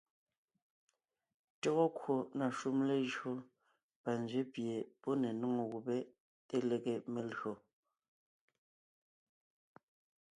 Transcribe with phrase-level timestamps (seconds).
[1.61, 3.31] Tÿɔ́gɔ kwò na shúm lejÿó
[4.03, 5.97] panzwě pie pɔ́ ne nóŋo gubé
[6.47, 7.53] te lege melÿò.